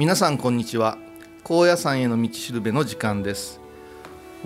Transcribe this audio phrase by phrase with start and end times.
[0.00, 0.96] 皆さんこんにちは。
[1.44, 3.60] 高野山への道しるべの時間です。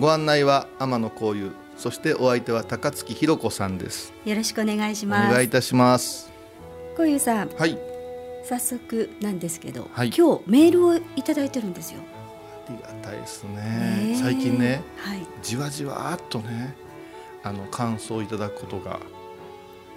[0.01, 4.11] ご案内は天野幸雄そしてお相手は高槻弘子さんです。
[4.25, 5.33] よろしくお願いしおます。
[5.33, 6.29] 願いいたします。
[6.97, 7.79] こゆさん、はい。
[8.43, 10.09] 早速なんですけど、はい。
[10.09, 12.01] 今日メールをいただいてるんですよ。
[12.67, 13.55] ありがたいですね。
[13.55, 14.15] ねえ。
[14.17, 15.25] 最近ねはい。
[15.41, 16.75] じわじわっとね
[17.43, 18.99] あの感想をいただくことが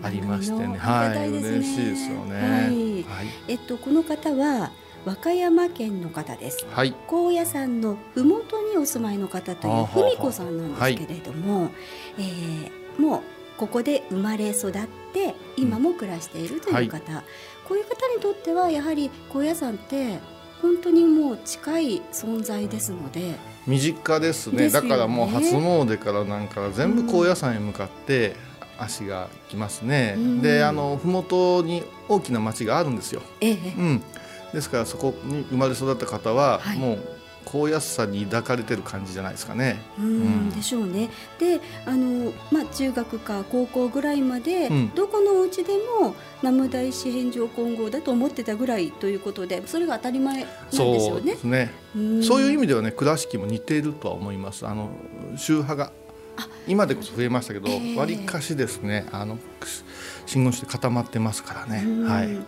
[0.05, 0.79] ありましてね。
[0.81, 2.41] あのありがたい嬉しいですよね。
[2.41, 3.03] はい。
[3.03, 3.27] はい。
[3.49, 4.71] えっとこの方は
[5.09, 6.67] 和歌山県の方です。
[6.71, 6.95] はい。
[7.07, 11.71] 高野山のふもとにお住まいの方というはあはあふみこさんなんですけれども、
[12.19, 13.23] えーもう
[13.57, 14.73] ここで生まれ育っ
[15.13, 17.23] て今も暮らしているという方、
[17.67, 20.19] こういう方にとってはやはり高野山って
[20.61, 23.37] 本当にもう近い存在ですので、
[23.67, 24.65] 身近ですね。
[24.65, 24.71] ね。
[24.71, 28.37] だからもう初詣からなんから全部高野山へ向かって
[28.79, 30.43] 足が来ますね、うん。
[30.43, 33.55] であの麓に大きな町があるんですよ、ええ。
[33.77, 34.03] うん、
[34.53, 36.79] ですからそこに生まれ育った方は、はい。
[36.79, 36.99] もう
[37.51, 39.81] 高野山に抱かれてる感じじゃないですかね。
[39.99, 40.51] うんうん。
[40.51, 41.09] でしょうね。
[41.39, 44.95] で、あのまあ中学か高校ぐらいまで、うん。
[44.95, 51.37] どこのお家でも南無大師返上金剛だと思ってたぐらいということで、それが当たり前なんですよそうねで。
[51.39, 52.23] すね、ん。
[52.23, 54.67] そういう意味ではね倉敷も似ているとは思います。
[54.67, 54.91] あの
[55.37, 55.93] 宗派が
[56.67, 57.97] 今でこそ増えましたけどええ。
[57.97, 59.39] わり、かしですねあの
[60.27, 62.07] 信号して固まってますからね、うん。
[62.07, 62.39] はい。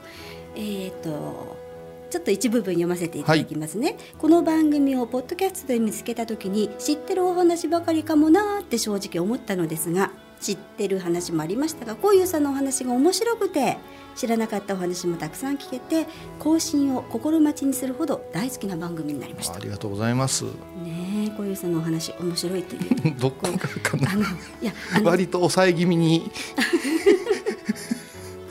[0.57, 1.70] えっ、と。
[2.11, 10.11] ちょっと一部分読ませていただきますね、この番組をポッドキャストで見つけた時に知ってるお話ばかりかもなーって正直思ったのですが
[10.41, 13.77] 知ってる話もありましたがこういうさんのお話が面白くて
[14.17, 16.07] 知らなかったお話もたくさん聞けて
[16.39, 19.57] 更新を心待ちにするほど大好きな番組になりました。
[19.57, 20.45] ありがとうございます。
[20.45, 20.51] ね
[21.29, 23.15] えこういうさんのお話面白いという。
[23.21, 24.11] どこかかな。
[24.11, 24.27] あのい
[24.63, 24.73] や
[25.05, 26.31] 割と抑え気味に、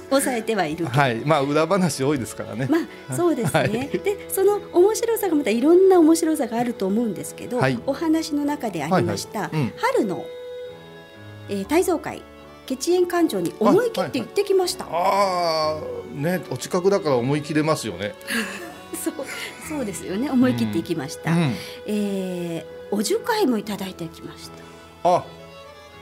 [0.10, 2.68] 抑えてはいるはい、まあ裏話多いですからね。
[2.70, 2.78] ま
[3.10, 3.70] あそうですね、はい。
[3.70, 7.80] でその面白さがまたいろんな面白さがあると思うんですけど、はい。
[7.86, 9.62] お話の中でありました、はいはい。
[9.62, 9.74] うん。
[9.78, 10.26] 春の、
[11.50, 12.22] えー、体操会
[12.66, 15.82] 血縁館長に思い切って行ってきました、ああ、
[16.14, 18.14] ね、お近くだから思い切れますよね。
[18.94, 19.14] そう
[19.68, 20.30] そうですよね。
[20.30, 21.56] 思い切って行きました、うん。
[21.88, 24.64] えーお受会もいただいてきました。
[25.18, 25.24] あ、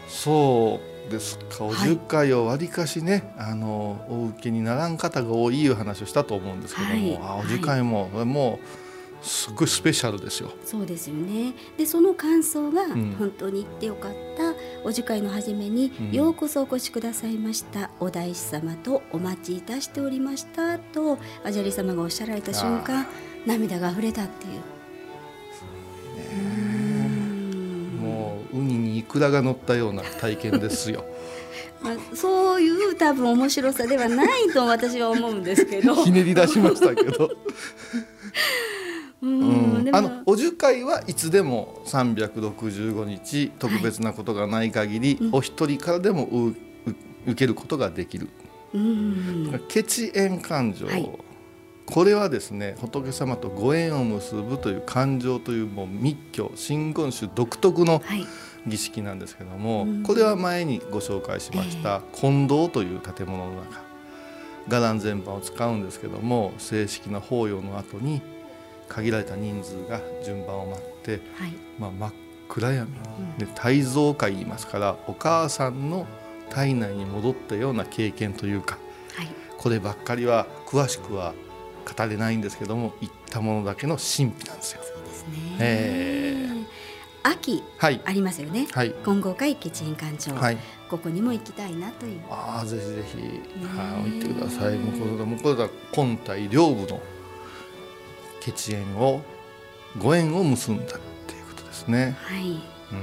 [0.07, 1.37] そうです。
[1.39, 1.63] か。
[1.63, 7.19] おはい十回をわりかしね、あのお受けにならん方が多いいう話をしたと思うんですけども、はい。
[7.21, 10.51] あ、お十回も、もうすごいスペシャルですよ。
[10.63, 11.53] そうですよね。
[11.77, 13.15] でその感想がん。
[13.17, 16.11] 本当に行ってよかった、お受会の初めに、うん。
[16.11, 23.07] ようこそお越しくださいましたお大師様とお待ちいたしておりましたとアジャリ様がおっしゃられた瞬間
[23.45, 24.76] 涙が溢れたっていうう
[28.97, 31.05] にイクラが乗ったような体験ですよ。
[31.81, 35.93] まあ、そういう多分面白さではないと私は思うんですけど。
[36.03, 37.29] ひねり出しましたけど。
[39.21, 39.89] ううん。
[39.93, 45.29] あのお受会はいつでも365日特別なことがない限り、うん。
[45.33, 46.27] お一人からでも
[47.25, 48.27] 受けることができる。
[48.73, 49.61] うん。
[49.67, 51.09] ケチ縁感情、はい。
[51.87, 58.25] これはですね仏様とご縁を結ぶという感情というもう密教真言宗独特のはい
[58.67, 60.03] 儀式なんですけども、うん。
[60.03, 63.81] これは前にご紹介しました金堂という建物の中
[64.67, 68.21] 伽藍全般を使うんですけども正式な法要の後に
[68.89, 71.17] 限られた人数が順番を待って、は
[71.47, 71.53] い。
[71.79, 72.13] まあ、真っ
[72.49, 72.89] 暗闇
[73.37, 76.07] で胎蔵会言いますからお母さんの
[76.49, 78.77] 体内に戻ったような経験というか
[79.15, 79.27] はい。
[79.57, 81.33] こればっかりは詳しくは
[81.97, 84.81] 語れないんですけども言ったものだけの神秘なんですよ。
[84.83, 85.57] そうですね。
[85.59, 86.47] え
[87.29, 88.67] 秋はい、ありますよね。
[88.71, 88.93] はい。
[89.03, 90.57] 金剛会基地園館長、はい。
[90.89, 92.21] ここにも行きたいなという。
[92.29, 94.77] ああぜひぜひ、えはい、行ってください。
[94.77, 97.01] 向こうだ向こうだ今体両部の
[98.39, 99.21] 血縁を
[99.97, 100.87] ご縁を結んだっ
[101.27, 102.17] ていうことですね。
[102.21, 102.53] はい。
[102.53, 102.97] やっうん、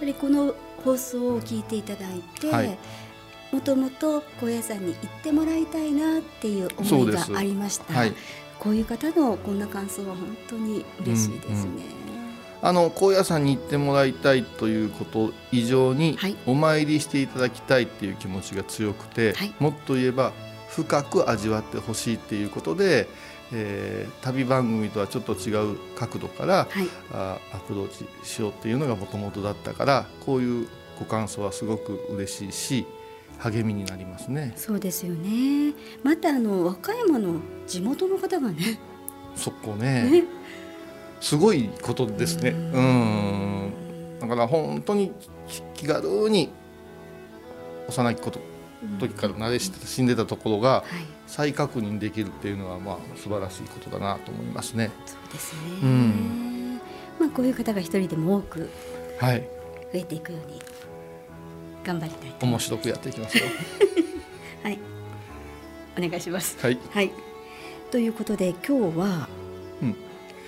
[0.00, 2.78] ぱりこの放送を聞いていただいて、はい。
[3.52, 8.14] もともと高野山に行ってもらいたいなっていう思いがありました、はい。
[8.60, 11.82] こういう方のこんな感想は本当に嬉しいですね、
[12.62, 16.36] あの高野山に行ってもらいたいということ以上に、はい。
[16.46, 19.54] お参りしていただきたいっていう気持ちが強くて、はい。
[19.58, 20.32] もっと言えば
[20.68, 23.08] 深く味わってほしいっていうことで、
[23.52, 26.88] えー旅番組とはちょっと違う角度からはい。
[27.12, 30.68] あアプローチしようっていうのがもともとだったからこういう
[30.98, 32.86] ご感想はすごく嬉しいし
[33.38, 34.52] 励みになりますね。
[34.56, 35.72] そうですよね。
[36.02, 38.78] またあの和歌山の地元の方がね。
[39.34, 40.10] そこね。
[40.10, 40.24] ね
[41.20, 42.50] すごいことですね。
[42.50, 43.66] ううん。
[43.66, 45.12] んだから本当に
[45.74, 46.50] 気軽に
[47.88, 48.40] 幼きこと
[48.98, 50.84] 時から慣れして死んでたところがはい。
[51.26, 54.90] 再確認できるっていうのはまあ素晴らしいことだなと思いますね。
[55.06, 56.80] そうですね、うん。
[57.20, 58.68] まあこういう方が一人でも多く
[59.20, 59.46] はい、増
[59.92, 60.60] えていくように
[61.84, 63.44] 頑張りたいと面白くやっていきますよ。
[64.64, 64.78] はい。
[65.96, 66.58] お願いします。
[66.60, 67.12] はい、はい。
[67.92, 69.39] ということで今日は、うん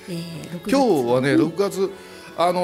[0.09, 0.71] えー、6月。
[0.71, 1.49] 今日はねうん。
[1.49, 1.91] 6月
[2.37, 2.61] あの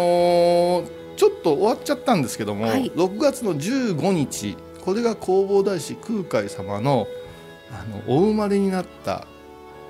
[0.84, 2.92] ーちょっと終わっちゃったんですけども、はい。
[2.92, 7.08] 6月の15日これが弘法大師空海様の
[7.70, 9.26] あのお生まれになった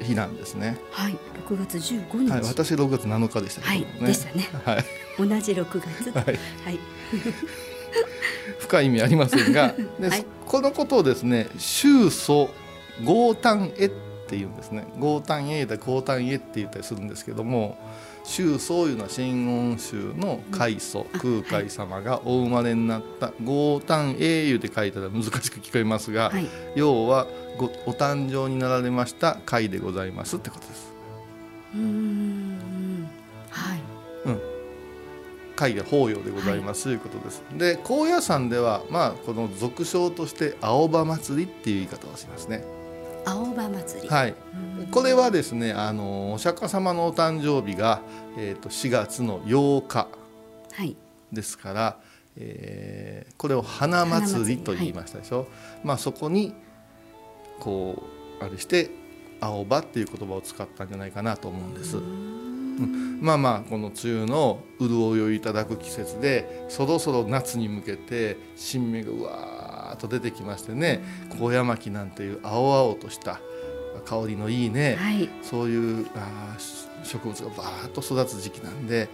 [0.00, 0.78] 日なんですね。
[0.90, 1.18] はい。
[1.46, 2.30] 6月15日。
[2.30, 4.06] はい、私6月7日でしたはいけどもね。
[4.08, 4.48] でしたね。
[4.64, 4.84] はい、
[5.18, 6.10] 同じ6月。
[6.10, 6.78] はい、はい。
[8.58, 10.26] 深い意味ありませんが、 ではい。
[10.46, 12.48] このことをですね「宗祖
[13.04, 13.90] 豪丹絵」
[14.28, 17.78] っていうんですね「豪丹絵」だ「豪丹絵」って言ったりするんですけども
[18.24, 26.46] 宗祖いうのは真言宗の開祖、あ空海様がお生まれになった「豪丹絵」いうて書いたら難しく聞こえますが、はい。
[26.74, 30.92] 要はごお誕生になられました会でございますってことです。
[31.74, 33.08] うーん
[33.48, 33.80] はい。
[35.56, 37.42] 会で法要でございますということです。
[37.56, 42.62] で高野山ではまあこの俗称として青葉祭りっていう言い方をしますね。
[43.24, 44.30] 青葉祭りはい。
[44.30, 48.00] うんこれはですねあのお釈迦様のお誕生日が
[48.38, 50.08] えっ、と4月の8日
[50.72, 50.96] はい
[51.30, 51.96] ですから、
[52.36, 55.46] えーこれを花祭りと言いましたでしょ？
[55.84, 56.54] まあそこに
[57.60, 58.02] こ
[58.40, 58.90] うあれして
[59.40, 61.96] 青葉っていう言葉を使ったんじゃないかなと思うんです。
[61.98, 69.67] うんまあまあこの梅雨の潤いをいただく季節でそろそろ夏に向けて新芽がうわ
[69.98, 71.02] と出てきましてね
[71.38, 73.40] 高野巻なんていう青々とした
[74.04, 75.28] 香りのいいね、はい。
[75.42, 76.56] そういうあ
[77.02, 79.08] 植物がバーッと育つ時期なんで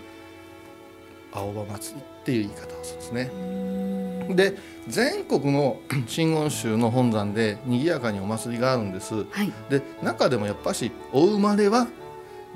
[1.33, 4.35] 青葉祭りっていう言い方をするんですね。
[4.35, 4.57] で
[4.89, 9.15] 全国の 真言宗の本山で賑やかにお祭りがあるんです。
[9.15, 9.53] はい。
[9.69, 11.89] で中でもやっぱしお生まれは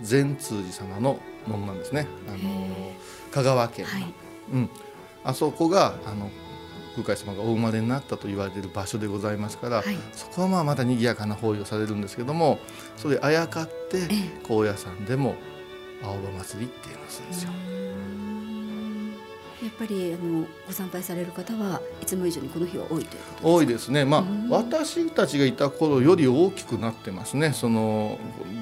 [0.00, 2.06] 善通寺様のものなんですね。
[2.28, 2.96] あのへ
[3.32, 4.14] 香川県の、はい。
[4.52, 4.70] うん、
[5.24, 6.30] あそこがあの
[7.02, 9.96] 空海様がお生まれになったと言われている場所でございますから、はい。
[10.12, 12.58] そこはまあまた賑やかな法要されるんですけども
[12.96, 14.40] それあやかってええ。
[14.42, 15.34] 高野山でも
[16.02, 17.50] 青葉祭りっていうのをするんですよ。
[19.60, 23.48] やっぱりあのご参拝される方はいつも以上にこの日は多いということですか？
[23.48, 27.52] 多いですね、まあうん、私たちがいた頃より大きくなってますね。
[27.52, 28.20] その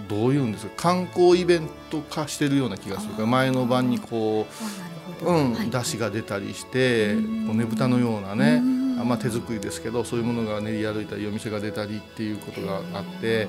[0.08, 4.54] どういうんですか観光イベント化してるような気がするから前の晩にこう、
[5.23, 5.52] うん。
[5.54, 5.70] はい。
[5.70, 9.00] 出汁が出たりしてねぶたのようなねうん。
[9.00, 13.46] あまあ、手作りですけどそういうものが練り歩いたりお店が出たりっていうことがあって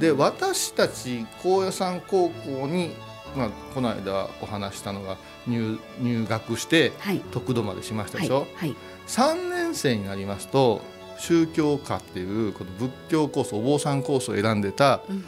[0.00, 2.90] で私たち高野山高校に、
[3.36, 5.16] まあ、この間お話したのが
[5.46, 7.20] 入入学してはい。
[7.30, 8.46] 得度までしましたはいでしょ？
[8.54, 8.74] はい。
[9.06, 10.82] 3年生になりますと
[11.18, 15.24] 宗教科っていうこの仏教コースお坊さんコースを選んでたうん。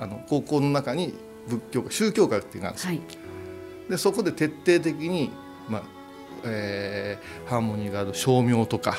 [0.00, 1.14] あの高校の中に
[1.48, 3.18] 仏教科宗教科っていうのがあるんですよ。
[3.18, 3.21] はい
[3.92, 5.30] でそこで徹底的に、
[5.68, 5.82] まあ
[6.44, 8.96] えーハーモニーがある照明とか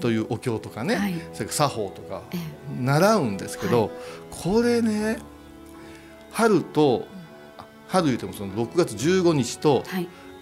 [0.00, 1.14] というお経とかね、はい。
[1.32, 2.36] それから作法とかえ
[2.80, 3.90] 習うんですけど、
[4.30, 5.18] これね
[6.30, 7.08] 春と
[7.88, 9.82] 春言うてもその6月15日と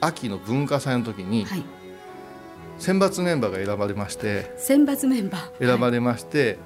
[0.02, 1.64] 秋の文化祭の時にはい。
[2.76, 5.66] 選抜メンバーが選ばれまして選抜メンバー。
[5.66, 6.58] 選ばれまして、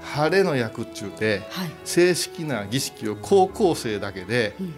[0.00, 4.74] 晴れの役っちゅうてはい、正式な儀式を高校生だけでうん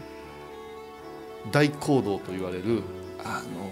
[1.51, 2.83] 大講堂と言われる
[3.25, 3.71] あの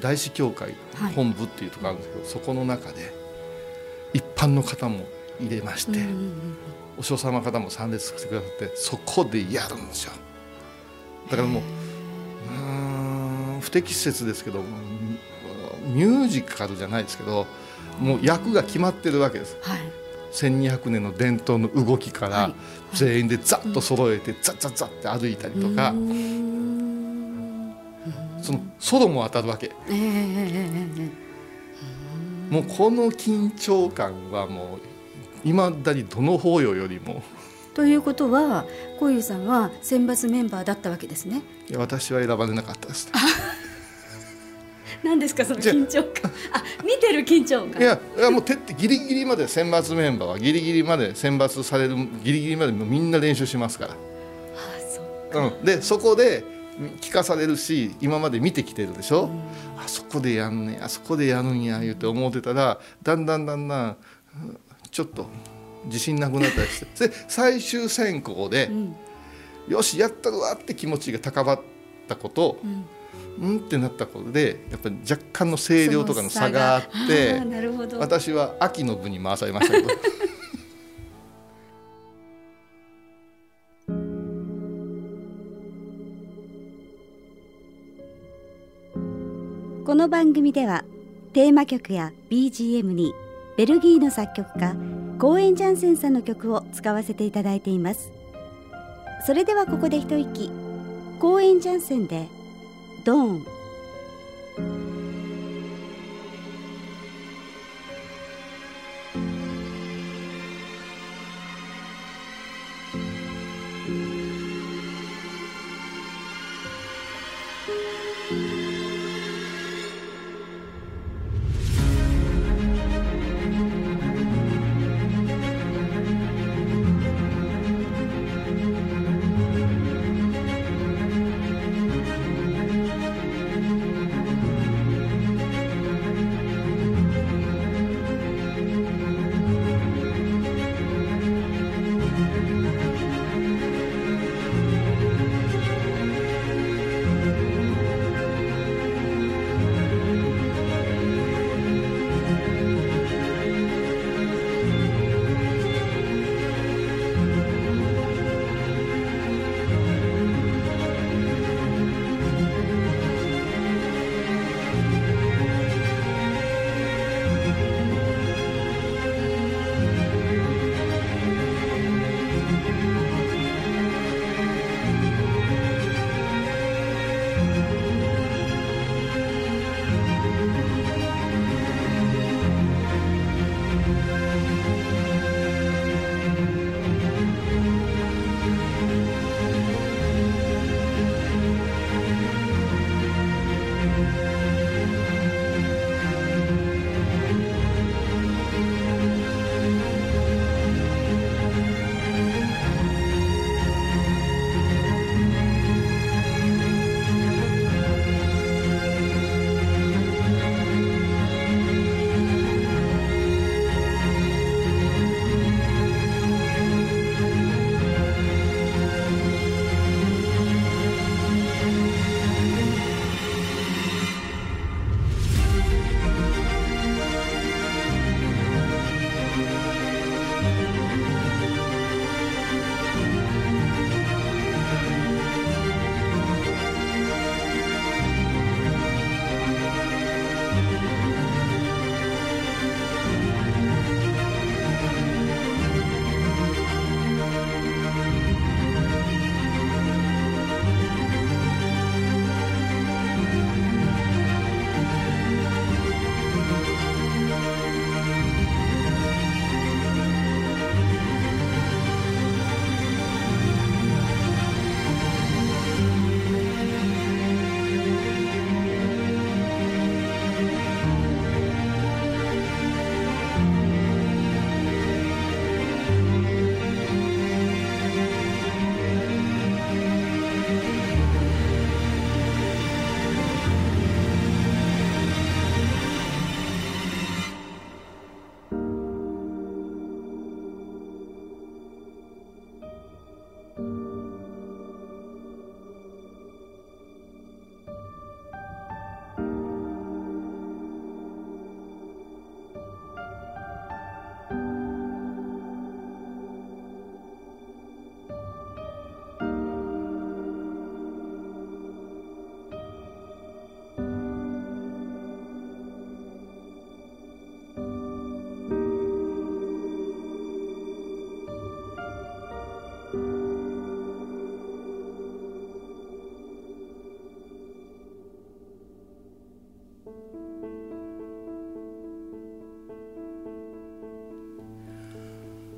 [0.00, 1.12] 大師教会はい。
[1.14, 3.12] 本部っていうところあるんですけど、そこの中で
[4.12, 5.06] 一般の方も
[5.40, 6.32] 入れまして、うんうんうん
[6.98, 10.12] お嬢様方も参列してくださってそこでやるんですよ。
[11.30, 14.62] だからもううーん不適切ですけど
[15.92, 17.46] ミュージカルじゃないですけど
[18.00, 19.58] もう役が決まってるわけです。
[19.60, 19.80] はい
[20.36, 22.54] 1200年の伝統の動きから、はい。
[22.92, 25.94] 全員でザッと揃えて、ザッザッザッって歩いたりとか、
[28.42, 29.72] そのソロも当たるわけ。
[32.50, 34.78] もうこの緊張感はも
[35.44, 37.22] ういまだにどの法要よりも。
[37.74, 38.64] ということは
[38.98, 41.42] こういうさんは選抜メンバーだったわけですね。
[41.68, 43.10] いや私は選ばれなかったです
[45.02, 46.30] 何ですかその緊張感。
[46.52, 47.80] あ見てる緊張感。
[47.80, 53.96] いやいやもう徹底ギリギリまで選抜メンバーはギリギリまで選抜されるギリギリまでみんな練習しますから、あ
[55.32, 56.44] そううん、でそこで
[57.00, 59.30] 聞かされるし今まで見てきてるでしょ、
[59.78, 63.96] あそこでやんねあそこでやるんや言うて思ってたらだんだんだんだん
[64.42, 64.58] うん
[64.90, 65.26] ちょっと
[65.86, 66.86] 自信なくなったりして。
[67.08, 68.96] で最終選考で、うん。
[69.68, 71.60] よしやったるわって気持ちが高まっ
[72.08, 72.84] たことうん
[73.38, 77.42] うんってなったことでやっぱり若干の声量とかの差があって
[77.98, 79.88] 私は秋の部に回されましたけど。
[89.84, 90.84] この番組では
[91.32, 93.14] テーマ曲や BGM に
[93.56, 94.74] ベルギーの作曲家
[95.20, 98.10] コーエン・ジャンセンさんの曲を使わせていただいています。
[99.24, 100.50] それではここで一息。
[101.20, 102.26] コーエン・ジャンセンで
[103.06, 103.55] 「ド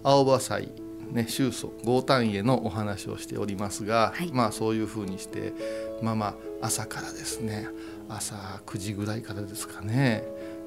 [0.09, 0.73] 青葉祭
[1.13, 5.55] ね、宗祖豪丹家のお話をしておりますが、はい、まあそういうふうにして
[6.03, 6.27] まあま
[6.61, 7.69] あ朝からですね
[8.11, 8.35] 朝
[8.67, 10.23] 9時ぐらいからですかね、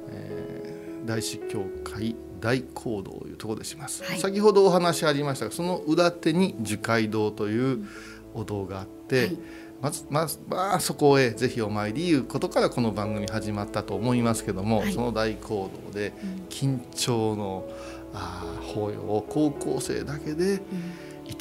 [0.10, 7.86] えー、大師教会大講堂というところでします、はい、先ほどお話ありましたがその裏手に樹海堂という
[8.34, 9.38] お堂があって、はい、
[9.82, 16.14] まずまず、まあ、そこへぜひお参りいうことからこの番組始まったと思いますけども、はい、その大講堂で
[16.50, 17.68] 緊張の、
[18.14, 20.58] あ法要を高校生だけで営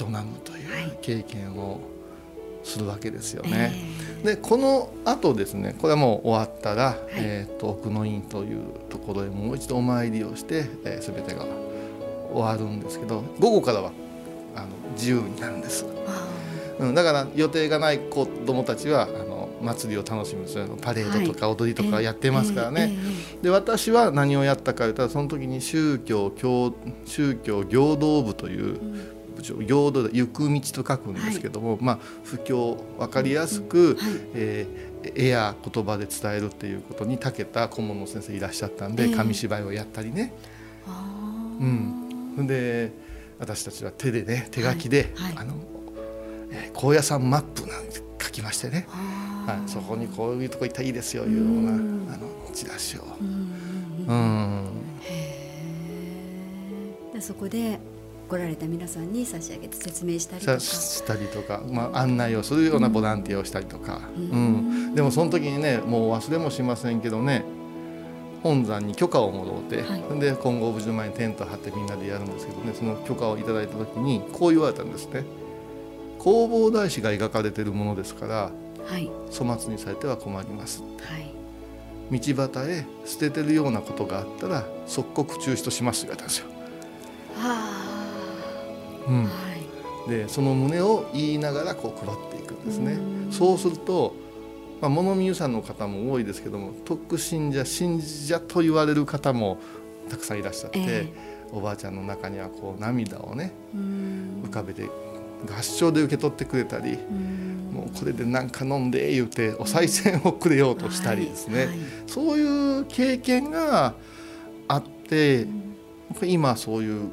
[0.04, 1.80] むという経験を
[2.62, 3.72] するわけですよね。
[4.22, 11.44] えー、でこのあとですねこれはもう終わったら、はい、えーと、奥の院というところへもう一度お参りをして、えー、全てが
[12.32, 13.90] 終わるんですけど午後からは
[14.54, 15.84] あの自由になるんです。
[16.80, 20.46] うん、だから予定がない子どもたちはあの祭りを楽しむ
[20.80, 22.80] パレードとか踊りとかやってますからね。
[22.80, 23.36] はいえーえ。
[23.40, 28.78] ー、で私は何をやったかというとその時に宗教教宗教行道部という
[29.36, 40.32] 部長行道で行く道と書くんですけども、はい、まあ布教分かりやすく、はい、えー、絵や言葉で伝えるっていうことに長けた顧問の先生いらっしゃったんで、紙芝居をやったりね。
[41.60, 41.62] う
[42.42, 42.92] ん、で
[43.38, 45.32] 私たちは手でね手書きで、はい。
[45.34, 45.54] はい、あの、
[46.50, 48.86] えー、高野山マップなんて書きましてね。
[48.90, 53.02] はい、そこにこういうとこ行ったらいいですよいうようなあのチラシを。
[53.20, 54.66] うん。
[57.12, 57.78] でそこで
[58.28, 60.60] 来られた皆さんに差し上げて説明したりとか。
[60.60, 64.36] したりとか、まあ、案内をするようなボランティアをしたりとか、うん、う
[64.90, 67.44] ん、でもその時にねもう忘れもしませんけどね
[68.42, 75.24] 本山に許可をもろうて、はい、で金剛無事の前にテント張ってみんなでやるんですけどねその許可をいただいた時にこう言われたんですね。
[76.22, 78.50] 弘法大師が描かれているものですから
[78.90, 80.88] はい、粗末にされては困ります、は
[82.10, 86.46] い、道端へ捨ててるようなことがあったら即刻中止としますと言われたんですよ。
[89.08, 89.30] うん、は
[90.06, 92.98] い、でその旨を言いながらこう配っていくんですね。
[93.30, 94.14] そうすると
[94.80, 99.58] まあ、物見湯さんの方も多いですけども特信者信者と言われる方も
[100.08, 104.88] たくさんいらっしゃって、えー、おばあちゃんの中にはこう涙をね浮かべて
[105.46, 106.98] 合唱で受け取ってくれたり。
[107.70, 111.68] もうこれで何か飲んで言うてお賽銭をくれようとしたりですね、
[112.08, 113.94] そういう経験が
[114.66, 115.46] あって、
[116.24, 117.10] 今そういう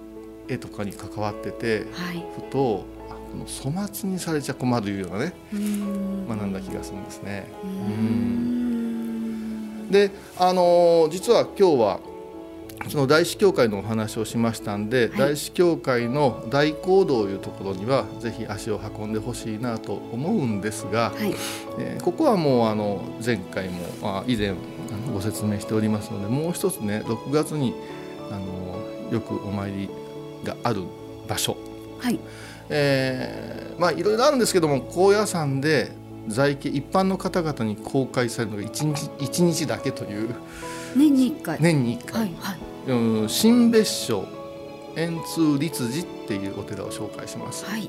[0.48, 2.86] 絵とかに関わってて、はい、ふと
[3.32, 5.34] この粗末にされちゃ困るようなね
[6.28, 7.48] 学んだ気がするんですね。
[9.92, 12.00] であの実は今日は
[12.90, 21.36] その大師教会のお話をしましたんで、はい、大師教会の大講堂いうところにはぜひ足を運んでほしいなと思うんですが、はい、
[21.80, 24.54] えー、ここはもうあの前回も、まあ、以前
[25.14, 27.74] ご説明しておりますのでもう一つね6月に
[28.32, 29.90] あのよくお参り
[30.44, 30.84] がある
[31.28, 31.58] 場所、
[32.00, 32.20] はい。
[32.70, 35.92] えー、まあいろいろあるんですけども高野山で
[36.28, 40.30] 在家一般の方々に公開されるのが1日 ,1 日だけという。
[40.96, 41.62] 年に1回。
[41.62, 44.28] 年に1回、新別所
[44.96, 47.88] 円通律寺っていうお寺を紹介します、はい、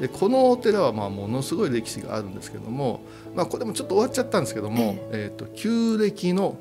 [0.00, 3.02] でこのお寺はまあものすごい歴史があるんですけども、
[3.34, 6.56] まあ、これもちょっと終わっちゃったんですけども、えー、えーと旧暦の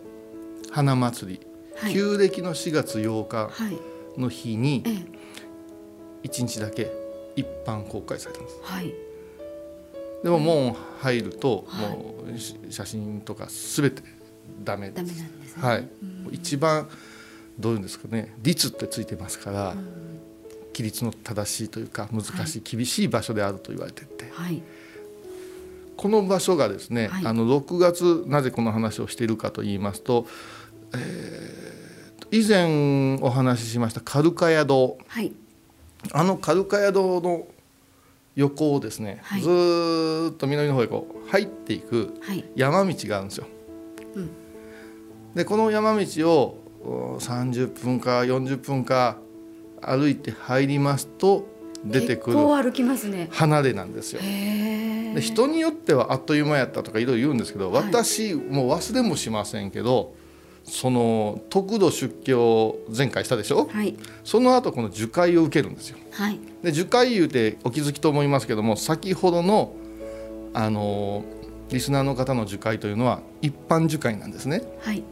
[0.72, 3.50] 花祭り、はい、旧暦の4月8日
[4.18, 4.84] の日に
[6.24, 6.92] 1日だけ
[7.38, 8.60] 一般公開されてます。
[8.62, 8.94] はい。
[10.24, 14.02] でも門入ると、もう写真とかすべて
[14.64, 15.06] ダメです。
[15.06, 15.12] で
[15.48, 15.88] す、ね、はい。
[16.32, 16.90] 一番
[17.60, 18.34] どういうんですかね。
[18.42, 19.78] 律ってついてますから、うん、
[20.74, 24.62] 規律の正しいというか難しい、厳しい場所であると言われてて、はい、
[25.96, 30.28] この場所がですね、はい、あの6月なぜこの話をしているかと言いますと、
[30.94, 35.32] えー、以前お話ししましたカルカヤ堂、はい、
[36.12, 37.48] あのカルカヤ堂の
[38.36, 42.20] 横をですね、はい、ずっと南の方へこう入っていく
[42.56, 43.48] 山道があるんですよ。
[45.36, 49.18] うん、でこの山道を30分か40分か
[49.82, 51.48] 歩いて入りますと
[51.84, 52.38] 出てくる
[53.32, 54.22] 離れなんですよ。
[54.22, 60.14] で人によってはあっという間やったとかいろいろ言うんですけど、はい、私もう忘れもしませんけど
[60.64, 62.36] その徳度出家
[62.96, 65.98] 前回したでしょ、はい、その後この樹海を受けるんですよ。
[66.12, 69.74] はい、で樹海言うてお気づきと思いますけども先ほどの
[70.54, 71.24] あの
[71.70, 74.64] リスナーの方の樹海というのは一般樹海なんですね。
[74.80, 75.04] はい、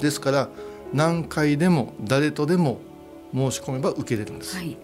[0.00, 0.48] ですから
[0.92, 2.80] 何回でも誰とでも
[3.34, 4.56] 申し込めば受けれるんです。
[4.56, 4.76] はい、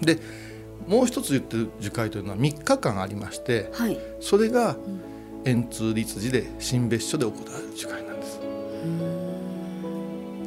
[0.00, 0.18] で
[0.86, 4.76] もう一つ言ってる樹海というのは3日間ありまして、はい、それが
[5.44, 8.40] 円通律寺で新別所で行われる樹海なんです。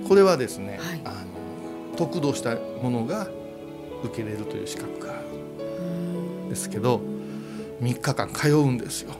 [0.07, 1.09] これはですね、はい、あ
[1.91, 3.27] の得度したものが
[4.03, 5.23] 受けれるという資格がある。
[6.45, 6.49] ん。
[6.49, 7.01] ですけど
[7.81, 9.13] 3日間通うんですよ。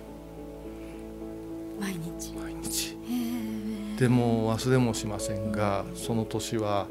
[1.79, 2.33] 毎日
[3.99, 6.87] でも忘れもしませんがその年は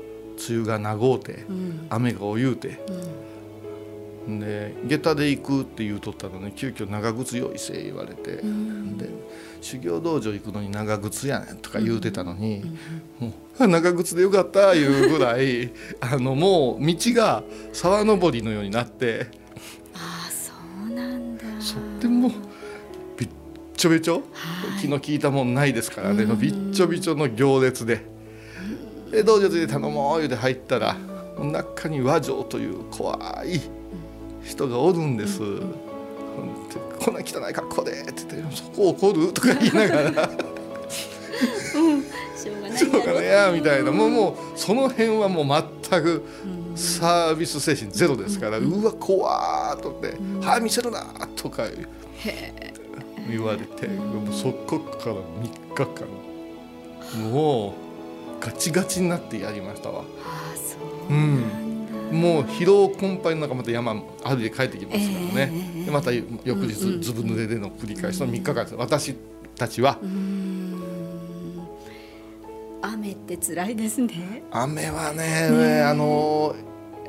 [0.48, 1.46] 梅雨が長うて、
[1.88, 2.78] 雨がおゆうて、
[4.28, 8.42] で下駄で行くって言うとったのに急遽長靴用意せえ言われて、で
[9.62, 12.62] 修行道場行くのに長靴やねんとか言うてたのに、
[13.18, 17.42] もう 長靴でよかったいうぐらいあのもう道が
[17.72, 19.26] 沢登りのようになって
[23.78, 24.22] ちょびちょ、
[24.80, 28.04] 気の利いたもんないですからね、びっちょびちょの行列で。
[29.12, 30.96] で道場で頼もう言うて入ったら
[31.38, 33.60] 中に和尚という怖い
[34.44, 35.38] 人がおるんです。
[35.38, 40.30] こんな汚い格好でって言って「そこ怒る?」とか言いながら。
[41.76, 43.92] うん、しょうがないしょうがないやみたいな。
[43.92, 46.24] もうもうその辺はもう全く
[46.74, 51.64] サービス精神ゼロですから、うわ怖ーとって「歯見せるな」とか
[53.28, 57.88] 言われて、もうそこから3日間もう。
[58.40, 60.04] ガチガチになってやりましたわ。
[60.24, 60.76] あそ
[61.12, 61.42] ううん。
[62.12, 68.64] もう疲労困憊の中また山歩いて帰ってきますからね、えー、でまた翌日ずぶ濡れでの繰り返しの3日間。
[68.64, 69.14] です、私
[69.56, 69.98] たちは？
[72.80, 74.44] 雨って辛いですね。
[74.52, 76.54] 雨はね、ね、あの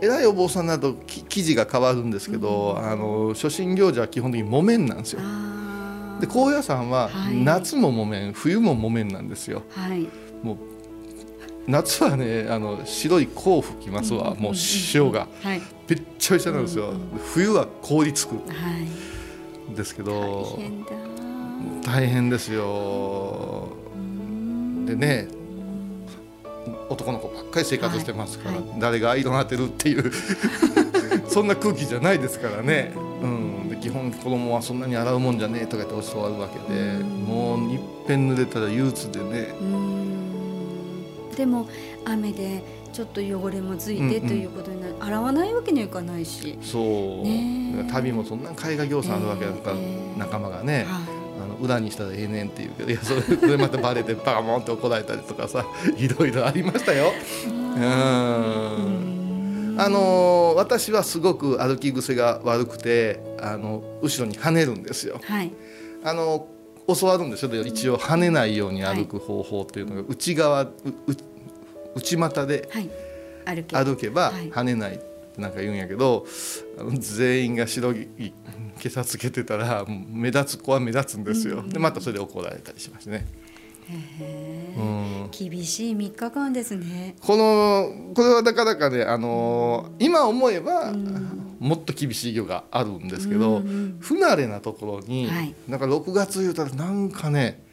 [0.02, 5.22] 偉いお坊さんだと生地が変わるんですけど、あの初心行事は基本的に木綿なんですよ
[6.20, 10.08] で高野山は夏も木綿、はい、冬も木綿なんですよ、はい、
[10.44, 10.58] もう
[11.68, 14.54] 夏はねあの白い甲服着ますわ、もう
[14.94, 16.94] 塩が、はい、べっちゃべちゃなんですよ、
[17.34, 18.42] 冬は凍りつく、は
[19.72, 20.60] い、ですけど。
[21.84, 23.70] 大変ですよ。
[24.86, 25.28] でね
[26.90, 30.12] 男の子ばっかり生活してますから、はい、誰がアイドルなってるっていう。
[31.30, 33.49] そんな空気じゃないですからね、うん、で
[33.82, 39.54] 基本子供はそんなに洗うもんじゃねえとかって教わるわけでもういっぺん濡れたら憂鬱でね。
[41.36, 41.68] でも
[42.06, 42.62] 雨で
[42.92, 46.58] ちょっと汚れもついてということになる、うんうん、洗わないわけにはいかないし。
[46.62, 46.84] そう、
[47.24, 49.80] ね、旅もそんな絵画業者あるわけだから、え。
[49.80, 50.86] ー、仲間がね、はい。
[51.42, 55.66] あの裏にしたらええねんって言うけどいやそれそれまたバレてバカモンって怒られたりとかさ
[55.96, 57.14] いろいろありましたよ。
[57.48, 59.19] うん
[59.80, 65.20] あの私はすごく歩き癖が悪くてあの後ろに跳ねるんですよ。
[65.24, 65.52] はい、
[66.04, 66.48] あの
[66.88, 67.64] 教わるんですよ。
[67.64, 70.68] 一応跳ねないように歩く方法っていうのが内側
[71.96, 72.70] 内股で
[73.72, 74.32] 歩けば。
[74.34, 76.26] 跳ねないってなんか言うんやけど
[76.98, 78.10] 全員が白い
[78.80, 81.64] 警察つけてたら目立つ子は目立つんですよ。
[81.66, 83.26] でまたそれで怒られたりしますね。
[84.78, 87.16] うん、厳しい3日間ですね。
[87.22, 97.64] このこれはなかなかね、あのー、今思えば、うん、もっと厳しい行があるんですけど、うんうん、不慣れなところに、はい、なんか6月言うたらなんかね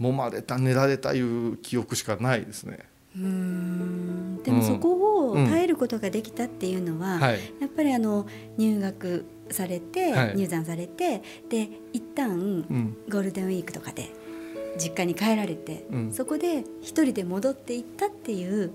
[0.00, 2.80] 揉まれた寝られたいう記憶しかないですね。
[3.16, 4.42] うん。
[4.42, 8.26] でもそこを耐えることができたっていうのは、うんはい、やっぱりあの
[8.58, 12.62] 入学されて、はい、入山されてで一旦
[13.08, 14.10] ゴールデンウィークとかで
[14.78, 18.70] 実家に帰られて、うん、そこで一人で戻っていったっていう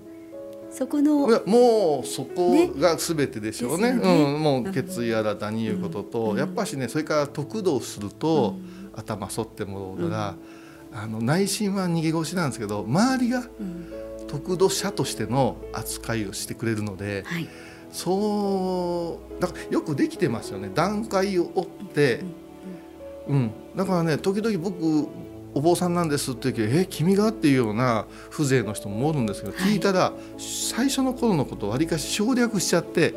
[0.70, 8.56] そこのもうそこが全てでしょうね、ね、うん、もう決意新たにいうことと、うん、やっぱしねそれから得度をすると、
[8.94, 10.36] 頭反ってもらうから、
[10.94, 13.44] あの内心は逃げ腰なんですけど周りが、
[14.28, 17.46] 得度者としての扱いをしてくれるので、はい、
[17.92, 20.70] そうだからよくできてますよね。
[20.74, 22.20] 段階を追って、
[23.28, 25.06] うん、うん、だからね時々僕
[25.54, 33.14] お坊さんなんですって言うけど「え君が?」っていうような風情の人もおるんですけど、はい、聞いたら最初の頃のことをわりかし省略しちゃって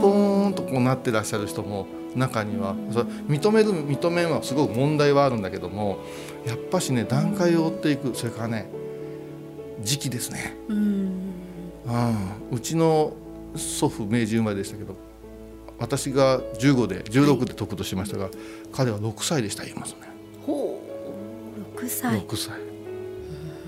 [0.00, 5.98] ポーンとこうなってらっしゃる人も中にはそれ認める認めんはすごく問題はあるんだけども
[6.46, 8.70] やっぱしね段階を追っていくそれからね
[9.82, 10.56] 時期ですね。
[10.68, 11.34] うん、
[12.52, 13.12] うちの
[13.56, 14.94] 祖父明治生まれでしたけど
[15.78, 18.32] 私が15で16で得としましたが、はい、
[18.72, 20.13] 彼は6歳でした言いますね。
[21.84, 22.74] ほう6歳 ,6 歳。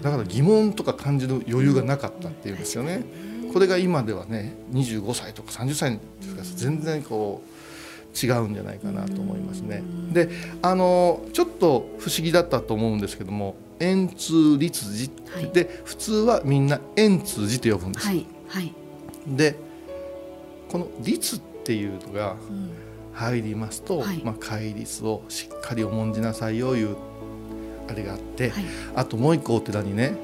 [0.03, 3.05] だから疑問とか感じる余裕がなかったっていうんですよね。
[3.53, 7.57] これが今ではね25歳とか30歳ですから全然こう
[8.27, 9.83] 違うんじゃないかなと思いますね。
[10.13, 10.29] で
[10.63, 18.07] あのちょっと不思議だったと思うんですけども円通律寺、はい、で普通はみんな円通寺と呼ぶんです。
[18.07, 18.75] はいはい、
[19.27, 19.57] で
[20.69, 22.37] この律っていうのが
[23.13, 26.97] 入りますと、うん、まあ、戒律をしっかり重んじなさいよいう
[27.89, 28.53] あれがあって、
[28.95, 30.17] あともう一個お寺にね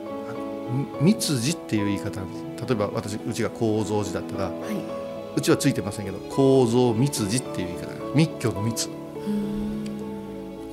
[1.01, 2.27] 密寺っていう言い方例
[2.71, 4.53] えば私うちが構造寺だったら、
[5.37, 8.89] うちはついてませんけど構造密字っていう言い方密教の密。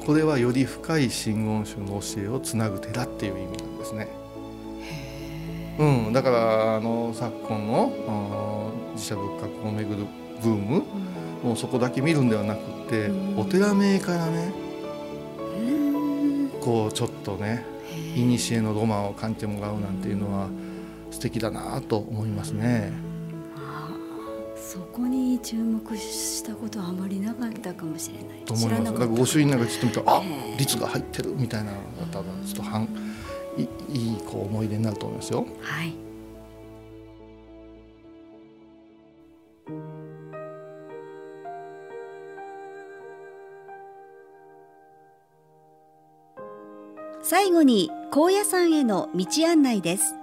[0.06, 4.08] これはより深い真言宗の教えをつなぐ手だっていう意味なんですね。
[5.78, 10.08] うん、だからあの昨今の自社仏閣をめぐる
[10.42, 10.84] ブーム、
[11.44, 14.52] もうそこだけ見るんではなくて、お寺名からね
[16.62, 17.64] こうちょっとね
[18.16, 20.50] 古のロマンを感じてもらうなんていうのは
[21.12, 22.92] 素敵だなと思いますね。
[24.56, 28.46] そこに注目したことはあまりなかったかもしれない。
[28.46, 28.84] と思います。
[28.84, 30.24] だから御朱印なんかちょっと見たらあ
[30.60, 31.72] 率が入ってるみたいな
[32.12, 32.88] 多分ちょっとはん
[33.58, 35.48] いいいこう思い出になると思いますよ。
[35.62, 36.09] はい
[47.30, 50.16] 最後に高野山への道案内です。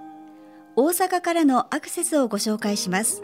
[0.75, 3.21] 大阪からのアクセスをご紹介します。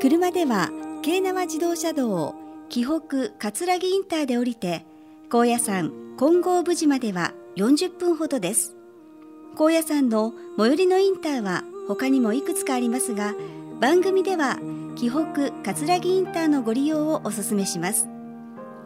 [0.00, 0.70] 車では
[1.02, 2.34] 京奈和自動車道を
[2.70, 4.86] 紀北葛城インターで降りて
[5.28, 8.74] 高野山金剛部寺までは40分ほどです。
[9.54, 13.34] 高野山の最寄りのインターは他にもいくつかありますが
[13.82, 14.56] 番組では
[14.96, 18.08] 紀北葛城インターのご利用をお勧めします。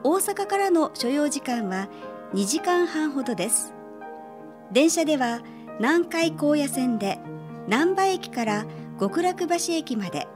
[0.03, 1.89] 大阪からの所要時間は
[2.35, 3.73] 2時間半ほどです。
[4.73, 5.43] 電車では
[5.79, 7.19] 南海高野線で
[7.69, 8.67] 難波駅から
[8.99, 10.27] 極楽橋駅まで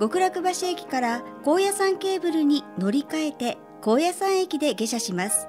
[0.00, 5.48] 極楽橋駅から高野山ケーブルに乗り換えて高野山駅で下車します。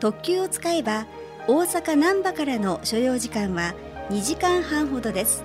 [0.00, 1.06] 特急を使えば
[1.48, 3.74] 大阪難波からの所要時間は
[4.10, 5.44] 2時間半ほどです。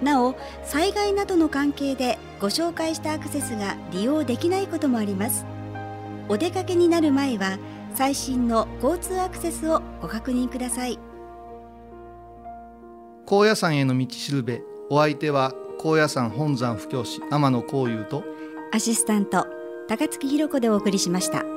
[0.00, 5.46] なお災害などの関係でご紹介したアクセスが利用できないこともあります。
[6.28, 7.58] お出かけになる前は
[7.94, 10.98] 最新の交通アクセスをご確認ください
[13.26, 18.24] 高野山への道しるべお相手は高野山本山布教師天野幸雄と
[18.72, 19.46] アシスタント
[19.88, 21.51] 高槻弘子でお送りしました。